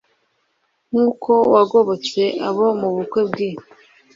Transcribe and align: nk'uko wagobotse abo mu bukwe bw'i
nk'uko 0.89 1.31
wagobotse 1.53 2.21
abo 2.47 2.65
mu 2.79 2.89
bukwe 2.95 3.21
bw'i 3.29 3.49